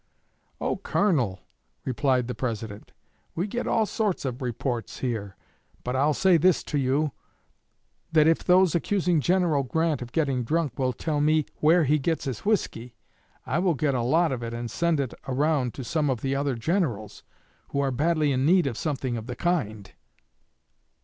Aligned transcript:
"Oh, 0.59 0.77
Colonel," 0.77 1.41
replied 1.85 2.27
the 2.27 2.33
President, 2.33 2.91
"we 3.35 3.45
get 3.45 3.67
all 3.67 3.85
sorts 3.85 4.25
of 4.25 4.41
reports 4.41 4.97
here, 4.97 5.35
but 5.83 5.95
I'll 5.95 6.15
say 6.15 6.37
this 6.37 6.63
to 6.63 6.79
you: 6.79 7.11
that 8.11 8.25
if 8.25 8.43
those 8.43 8.73
accusing 8.73 9.21
General 9.21 9.61
Grant 9.61 10.01
of 10.01 10.11
getting 10.11 10.43
drunk 10.43 10.79
will 10.79 10.91
tell 10.91 11.21
me 11.21 11.45
where 11.57 11.83
he 11.83 11.99
gets 11.99 12.25
his 12.25 12.39
whiskey, 12.39 12.95
I 13.45 13.59
will 13.59 13.75
get 13.75 13.93
a 13.93 14.01
lot 14.01 14.31
of 14.31 14.41
it 14.41 14.55
and 14.55 14.71
send 14.71 14.99
it 14.99 15.13
around 15.27 15.75
to 15.75 15.83
some 15.83 16.09
of 16.09 16.21
the 16.21 16.35
other 16.35 16.55
Generals, 16.55 17.21
who 17.67 17.79
are 17.79 17.91
badly 17.91 18.31
in 18.31 18.43
need 18.43 18.65
of 18.65 18.79
something 18.79 19.17
of 19.17 19.27
the 19.27 19.35
kind." 19.35 19.91